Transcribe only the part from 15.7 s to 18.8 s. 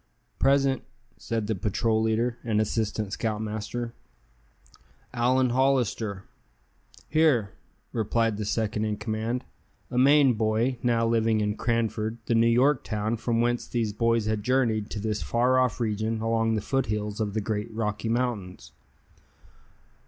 region along the foothills of the great Rocky Mountains.